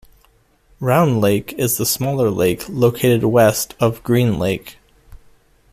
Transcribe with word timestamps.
Round 0.79 1.21
Lake 1.21 1.53
is 1.59 1.77
the 1.77 1.85
smaller 1.85 2.31
lake 2.31 2.67
located 2.67 3.23
west 3.23 3.75
of 3.79 4.01
Green 4.01 4.39
Lake. 4.39 4.79